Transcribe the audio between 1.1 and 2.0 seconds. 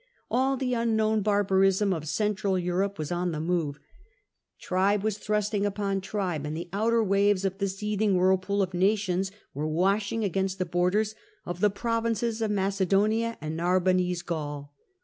barbarism